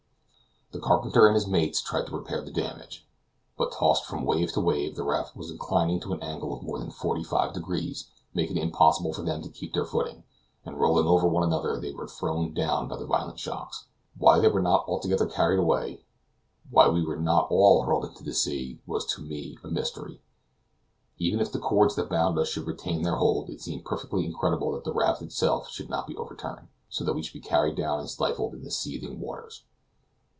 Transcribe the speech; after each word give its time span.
The 0.73 0.79
carpenter 0.79 1.25
and 1.27 1.35
his 1.35 1.47
mates 1.47 1.81
tried 1.81 2.05
to 2.05 2.15
repair 2.15 2.41
the 2.41 2.49
damage, 2.49 3.05
but, 3.57 3.73
tossed 3.73 4.05
from 4.05 4.23
wave 4.23 4.53
to 4.53 4.61
wave, 4.61 4.95
the 4.95 5.03
raft 5.03 5.35
was 5.35 5.51
inclined 5.51 6.01
to 6.03 6.13
an 6.13 6.23
angle 6.23 6.53
of 6.53 6.63
more 6.63 6.79
than 6.79 6.91
forty 6.91 7.23
five 7.25 7.51
degrees, 7.53 8.07
making 8.33 8.55
it 8.55 8.63
impossible 8.63 9.11
for 9.11 9.21
them 9.21 9.41
to 9.41 9.49
keep 9.49 9.73
their 9.73 9.83
footing, 9.83 10.23
and 10.63 10.79
rolling 10.79 11.05
one 11.07 11.13
over 11.43 11.45
another, 11.45 11.77
they 11.77 11.91
were 11.91 12.07
thrown 12.07 12.53
down 12.53 12.87
by 12.87 12.95
the 12.95 13.05
violent 13.05 13.37
shocks. 13.37 13.87
Why 14.17 14.39
they 14.39 14.47
were 14.47 14.61
not 14.61 14.85
altogether 14.87 15.25
carried 15.25 15.59
away, 15.59 16.05
why 16.69 16.87
we 16.87 17.05
were 17.05 17.17
not 17.19 17.51
all 17.51 17.83
hurled 17.83 18.05
into 18.05 18.23
the 18.23 18.33
sea, 18.33 18.79
was 18.87 19.05
to 19.07 19.21
me 19.21 19.57
a 19.65 19.67
mystery. 19.67 20.21
Even 21.17 21.41
if 21.41 21.51
the 21.51 21.59
cords 21.59 21.95
that 21.95 22.09
bound 22.09 22.39
us 22.39 22.47
should 22.47 22.65
retain 22.65 23.01
their 23.01 23.17
hold, 23.17 23.49
it 23.49 23.59
seemed 23.59 23.83
perfectly 23.83 24.25
incredible 24.25 24.71
that 24.71 24.85
the 24.85 24.93
raft 24.93 25.21
itself 25.21 25.69
should 25.69 25.89
not 25.89 26.07
be 26.07 26.15
overturned, 26.15 26.69
so 26.87 27.03
that 27.03 27.11
we 27.13 27.21
should 27.23 27.33
be 27.33 27.41
carried 27.45 27.75
down 27.75 27.99
and 27.99 28.09
stifled 28.09 28.53
in 28.53 28.63
the 28.63 28.71
seething 28.71 29.19
waters. 29.19 29.63